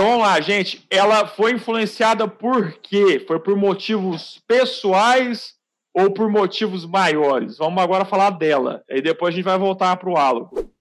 [0.00, 0.86] Então vamos lá, gente.
[0.88, 3.22] Ela foi influenciada por quê?
[3.28, 5.52] Foi por motivos pessoais
[5.92, 7.58] ou por motivos maiores?
[7.58, 8.82] Vamos agora falar dela.
[8.88, 10.72] E depois a gente vai voltar para o álogo.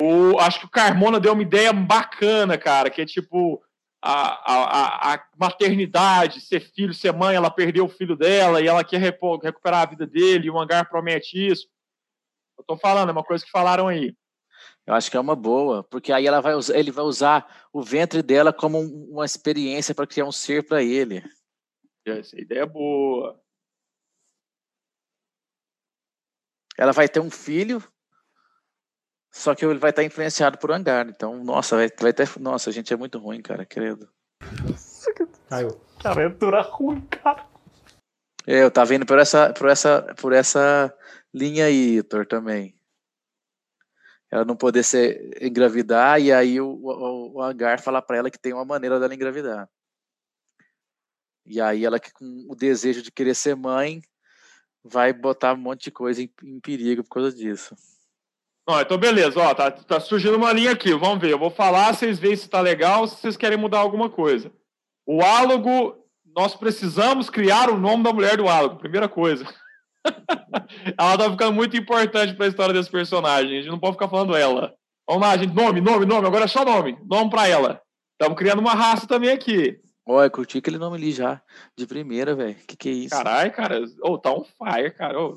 [0.00, 3.62] O, acho que o Carmona deu uma ideia bacana, cara, que é tipo
[4.02, 8.82] a, a, a, maternidade, ser filho, ser mãe, ela perdeu o filho dela e ela
[8.82, 11.68] quer recuperar a vida dele, e o hangar promete isso.
[12.56, 14.14] Eu tô falando, é uma coisa que falaram aí.
[14.86, 17.82] Eu acho que é uma boa, porque aí ela vai usar, ele vai usar o
[17.82, 21.22] ventre dela como uma experiência para criar um ser para ele.
[22.04, 23.40] Essa ideia é boa.
[26.76, 27.82] Ela vai ter um filho
[29.30, 31.08] só que ele vai estar influenciado por hangar.
[31.08, 32.28] Então, nossa, vai, vai ter.
[32.38, 34.08] Nossa, a gente é muito ruim, cara, credo.
[35.48, 35.80] Caiu.
[35.98, 37.46] Que aventura ruim, cara.
[38.46, 40.92] É, eu tava indo por essa, por essa, por essa
[41.32, 42.74] linha aí, Hitor, também.
[44.30, 48.38] Ela não poder ser engravidar e aí o, o, o hangar falar para ela que
[48.38, 49.68] tem uma maneira dela engravidar.
[51.44, 54.00] E aí ela com o desejo de querer ser mãe
[54.84, 57.74] vai botar um monte de coisa em, em perigo por causa disso.
[58.70, 61.32] Ó, então beleza, ó, tá, tá surgindo uma linha aqui, vamos ver.
[61.32, 64.52] Eu vou falar, vocês veem se tá legal, se vocês querem mudar alguma coisa.
[65.04, 65.96] O álogo,
[66.36, 69.44] nós precisamos criar o nome da mulher do álogo, primeira coisa.
[70.96, 74.08] ela tá ficando muito importante para a história desse personagem, a gente não pode ficar
[74.08, 74.72] falando ela.
[75.08, 77.82] Vamos lá, gente, nome, nome, nome, agora é só nome, nome para ela.
[78.12, 79.80] Estamos criando uma raça também aqui.
[80.06, 81.42] Olha, curti aquele nome ali já,
[81.76, 82.54] de primeira, velho.
[82.68, 83.10] Que que é isso?
[83.10, 85.20] Caralho, cara, oh, tá on fire, cara.
[85.20, 85.36] Oh,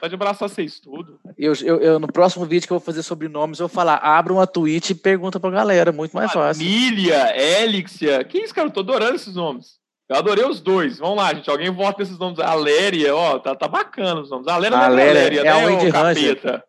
[0.00, 1.18] Pode abraçar vocês tudo.
[1.36, 3.96] Eu, eu, eu, no próximo vídeo que eu vou fazer sobre nomes, eu vou falar,
[3.96, 6.64] abra uma tweet e pergunta pra galera, muito mais fácil.
[6.64, 8.68] Família, Elixia, que isso, cara?
[8.68, 9.78] Eu tô adorando esses nomes.
[10.08, 10.98] Eu adorei os dois.
[10.98, 11.48] Vamos lá, gente.
[11.48, 12.40] Alguém vota esses nomes.
[12.40, 14.48] Aléria, ó, tá, tá bacana os nomes.
[14.48, 16.64] Aléria, não é Aléria, é né, a Wendy Ranger.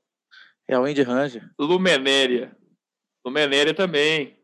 [0.68, 1.50] É a Wendy Ranger.
[1.60, 2.56] Lumenéria.
[3.26, 4.38] Lumenéria também.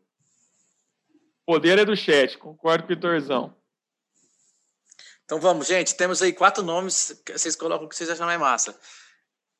[1.46, 3.57] Poder é do chat, concordo com o Vitorzão.
[5.28, 5.94] Então vamos, gente.
[5.94, 7.22] Temos aí quatro nomes.
[7.30, 8.74] Vocês colocam o que vocês acham mais massa.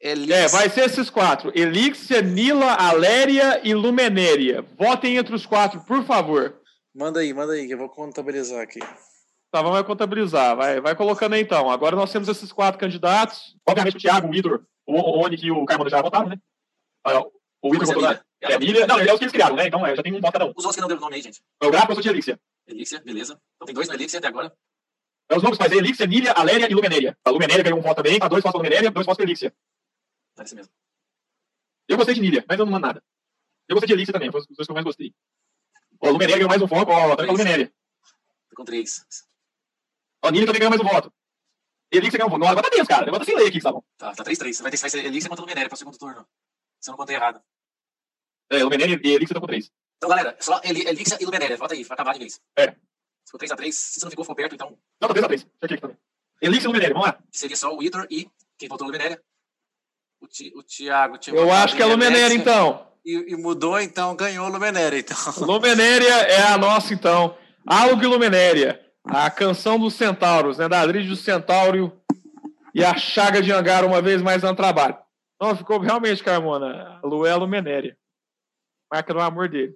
[0.00, 0.32] Elix...
[0.32, 4.62] É, vai ser esses quatro: Elixia, Nila, Aléria e Lumenéria.
[4.78, 6.58] Votem entre os quatro, por favor.
[6.94, 8.80] Manda aí, manda aí, que eu vou contabilizar aqui.
[9.50, 10.56] Tá, vamos contabilizar.
[10.56, 11.68] Vai, vai colocando aí então.
[11.68, 13.54] Agora nós temos esses quatro candidatos.
[13.68, 16.38] Obviamente o Thiago, o Vitor, o Oni e o Carmona já votaram, né?
[17.60, 18.18] O Vitor votou na.
[18.40, 18.86] É a Nília.
[18.86, 19.66] Não, é os que eles criaram, né?
[19.66, 20.54] Então é, já tem um voto cada um.
[20.56, 21.42] Os outros que não deram nome aí, gente.
[21.60, 22.40] É o Gráfico, eu sou de Elixia.
[22.66, 23.38] Elixia, beleza.
[23.56, 24.50] Então tem dois no Elixia até agora.
[25.30, 27.18] É os nomes, mas é Elixia, Nília, Aléria e Lumenéria.
[27.24, 29.54] A Lumenéria ganhou um voto também, tá dois votos para Lumenéria, dois votos para Elixia.
[30.34, 30.72] Parece mesmo.
[31.86, 33.04] Eu gostei de Nília, mas eu não mando nada.
[33.68, 35.14] Eu gostei de Elixia também, foi os dois que eu mais gostei.
[36.00, 37.72] Ó, Lumenéria ganhou mais um voto, ó, também com a Lumenéria.
[38.48, 39.04] Tô com três.
[40.24, 41.12] Ó, Nília também ganhou mais um voto.
[41.92, 42.40] Elixia ganhou um voto.
[42.40, 43.10] Não, agora tá cara.
[43.10, 43.82] Tá sem ler aqui, tá bom.
[43.96, 44.62] Tá, tá 3-3.
[44.62, 46.26] Vai, ter, vai ser Elixia contra Lumenéria para o segundo turno.
[46.80, 47.42] Se eu não contei errado.
[48.50, 49.70] É, Lumenéria e Elixia estão com 3.
[49.96, 51.56] Então, galera, só Elixia e Lumenéria.
[51.56, 52.40] Vota aí, vai acabar de vez.
[52.56, 52.76] É.
[53.30, 53.72] Ficou 3x3.
[53.72, 54.76] Se você não ficou, ficou perto, então.
[55.00, 55.38] Não, tá 3x3.
[55.38, 55.96] Chequei aqui também.
[56.40, 57.18] Elixir Luminéria, vamos lá.
[57.30, 59.20] Seria só o Itor e quem votou Luminéria?
[60.20, 62.86] O, Ti, o Thiago tinha Eu acho que é Luminéria, então.
[63.04, 64.98] E, e, mudou, então ganhou Luminéria.
[64.98, 65.16] Então.
[65.46, 67.36] Luminéria é a nossa, então.
[67.66, 68.84] Algo Luminéria.
[69.04, 70.68] A canção dos centauros, né?
[70.68, 72.00] Da Adrid do Centauro
[72.74, 74.96] e a Chaga de Angar uma vez mais no trabalho.
[75.40, 77.00] Não, ficou realmente, Carmona.
[77.02, 77.96] A Lu é a Luminéria.
[78.92, 79.74] Marca do amor dele.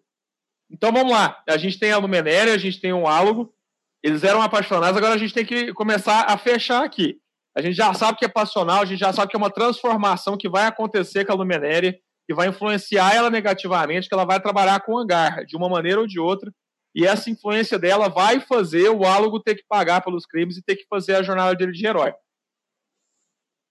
[0.72, 1.42] Então vamos lá.
[1.46, 3.54] A gente tem a Lumenéria, a gente tem um álogo.
[4.02, 7.20] Eles eram apaixonados, agora a gente tem que começar a fechar aqui.
[7.54, 10.36] A gente já sabe que é passional, a gente já sabe que é uma transformação
[10.36, 11.96] que vai acontecer com a Lumenéria,
[12.26, 16.00] que vai influenciar ela negativamente, que ela vai trabalhar com o hangar, de uma maneira
[16.00, 16.50] ou de outra.
[16.94, 20.76] E essa influência dela vai fazer o álogo ter que pagar pelos crimes e ter
[20.76, 22.10] que fazer a jornada dele de herói.
[22.10, 22.14] O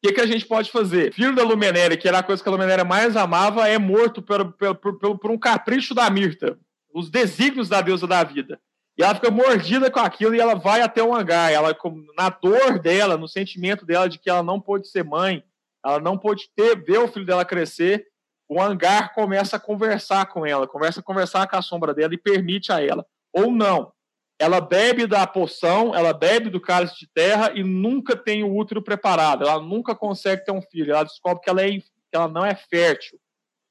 [0.07, 1.13] que, que a gente pode fazer?
[1.13, 4.53] Filho da Lumenéria, que era a coisa que a Lumenéria mais amava, é morto por,
[4.53, 6.57] por, por, por um capricho da Mirta
[6.93, 8.59] os desígnios da deusa da vida.
[8.97, 11.51] E ela fica mordida com aquilo e ela vai até o hangar.
[11.51, 11.75] Ela,
[12.17, 15.43] na dor dela, no sentimento dela de que ela não pôde ser mãe,
[15.83, 18.05] ela não pôde ter, ver o filho dela crescer,
[18.47, 22.17] o hangar começa a conversar com ela, começa a conversar com a sombra dela e
[22.17, 23.05] permite a ela.
[23.33, 23.93] Ou não.
[24.37, 28.81] Ela bebe da poção, ela bebe do cálice de terra e nunca tem o útero
[28.81, 29.47] preparado.
[29.47, 30.91] Ela nunca consegue ter um filho.
[30.91, 33.17] Ela descobre que ela, é, que ela não é fértil.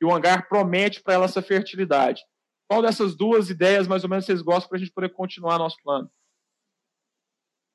[0.00, 2.22] E o hangar promete para ela essa fertilidade.
[2.70, 5.76] Qual dessas duas ideias, mais ou menos, vocês gostam para a gente poder continuar nosso
[5.82, 6.08] plano?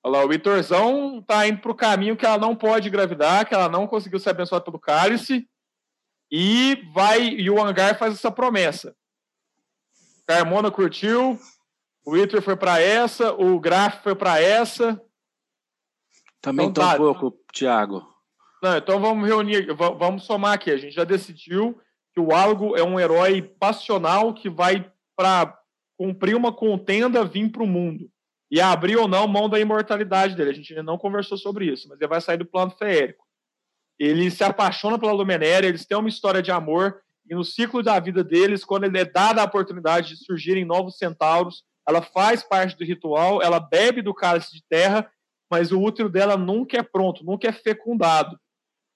[0.02, 3.54] Olha lá, o Vitorzão está indo para o caminho que ela não pode engravidar, que
[3.54, 5.50] ela não conseguiu ser abençoada pelo cálice,
[6.32, 8.96] e vai e o Hangar faz essa promessa.
[10.26, 11.38] Carmona curtiu,
[12.06, 15.02] O Iter foi para essa, o Graf foi para essa.
[16.40, 18.02] Também então, tá um pouco, Thiago.
[18.64, 20.72] Não, então vamos reunir, vamos somar aqui.
[20.72, 21.78] A gente já decidiu
[22.16, 25.60] que o Algo é um herói passional que vai para
[25.98, 28.10] cumprir uma contenda, vir para o mundo
[28.50, 30.52] e abrir ou não mão da imortalidade dele.
[30.52, 33.26] A gente ainda não conversou sobre isso, mas ele vai sair do plano feérico.
[34.00, 38.00] Ele se apaixona pela Luminéria, eles têm uma história de amor, e no ciclo da
[38.00, 42.78] vida deles, quando ele é dada a oportunidade de surgirem novos centauros, ela faz parte
[42.78, 45.10] do ritual, ela bebe do cálice de terra,
[45.50, 48.40] mas o útero dela nunca é pronto, nunca é fecundado.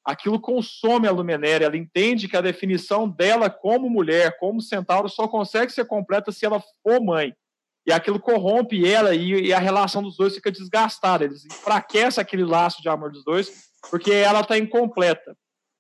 [0.05, 5.27] Aquilo consome a Luminéria, ela entende que a definição dela como mulher, como centauro, só
[5.27, 7.33] consegue ser completa se ela for mãe.
[7.85, 11.25] E aquilo corrompe ela e, e a relação dos dois fica desgastada.
[11.25, 15.35] Eles enfraquecem aquele laço de amor dos dois, porque ela está incompleta.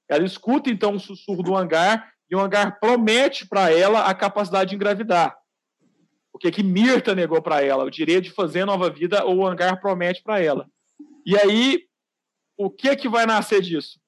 [0.07, 4.71] Ela escuta então o sussurro do hangar e o hangar promete para ela a capacidade
[4.71, 5.37] de engravidar.
[6.33, 7.83] O que que Mirta negou para ela?
[7.83, 10.67] O direito de fazer nova vida, ou o hangar promete para ela.
[11.25, 11.83] E aí,
[12.57, 13.98] o que que vai nascer disso?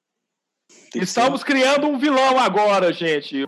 [0.94, 3.46] Estamos criando um vilão agora, gente.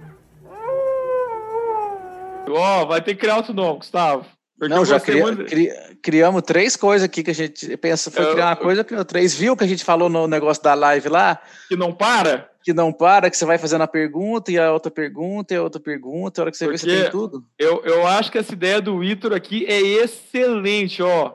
[2.48, 4.26] Ó, oh, vai ter que criar outro nome, Gustavo.
[4.60, 5.44] Não, já cri, muito...
[5.44, 5.70] cri,
[6.02, 9.34] criamos três coisas aqui que a gente pensa, foi eu, criar uma coisa, criou três.
[9.34, 11.40] Viu que a gente falou no negócio da live lá?
[11.68, 12.48] Que não para?
[12.62, 15.62] Que não para, que você vai fazendo a pergunta e a outra pergunta e a
[15.62, 17.44] outra pergunta, a hora que você Porque vê, você tem tudo.
[17.58, 21.34] Eu, eu acho que essa ideia do Vitor aqui é excelente, ó.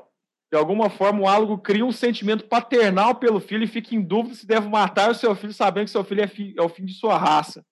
[0.52, 4.36] De alguma forma, o Álogo cria um sentimento paternal pelo filho e fica em dúvida
[4.36, 6.86] se deve matar o seu filho, sabendo que seu filho é, fi, é o fim
[6.86, 7.64] de sua raça.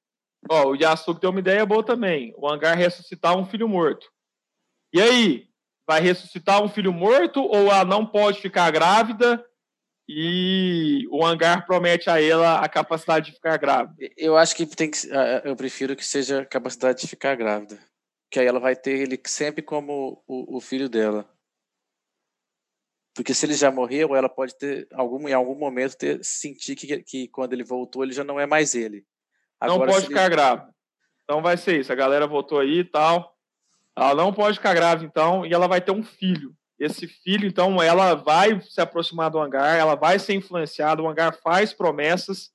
[0.49, 2.33] Ó, o Yasuko tem uma ideia boa também.
[2.37, 4.07] O Angar ressuscitar um filho morto.
[4.93, 5.47] E aí?
[5.87, 9.43] Vai ressuscitar um filho morto ou ela não pode ficar grávida
[10.07, 13.95] e o hangar promete a ela a capacidade de ficar grávida?
[14.15, 14.97] Eu acho que tem que.
[15.43, 17.77] Eu prefiro que seja a capacidade de ficar grávida.
[18.31, 21.29] Que aí ela vai ter ele sempre como o, o filho dela.
[23.17, 27.01] Porque se ele já morreu, ela pode ter algum, em algum momento ter sentir que,
[27.01, 29.03] que quando ele voltou ele já não é mais ele.
[29.59, 30.35] Agora, não pode ficar ele...
[30.35, 30.69] grávida.
[31.23, 31.91] Então vai ser isso.
[31.91, 33.35] A galera votou aí e tal.
[33.97, 36.53] Ela não pode ficar grávida, então, e ela vai ter um filho.
[36.79, 41.35] Esse filho, então, ela vai se aproximar do hangar, ela vai ser influenciada, o hangar
[41.41, 42.51] faz promessas,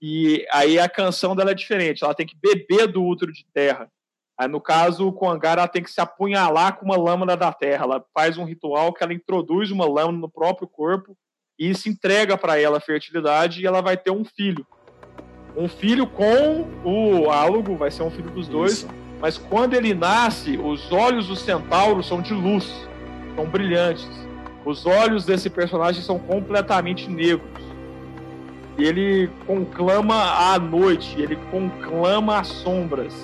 [0.00, 2.02] e aí a canção dela é diferente.
[2.02, 3.92] Ela tem que beber do útero de terra.
[4.40, 7.84] Aí, no caso, o hangar, ela tem que se apunhalar com uma lâmina da terra.
[7.84, 11.14] Ela faz um ritual que ela introduz uma lâmina no próprio corpo
[11.58, 14.66] e se entrega para ela a fertilidade e ela vai ter um filho.
[15.54, 18.78] Um filho com o álogo, vai ser um filho dos dois.
[18.78, 22.88] Isso mas quando ele nasce, os olhos do centauro são de luz,
[23.36, 24.08] são brilhantes.
[24.64, 27.62] Os olhos desse personagem são completamente negros.
[28.78, 30.14] E ele conclama
[30.52, 33.14] a noite, ele conclama as sombras.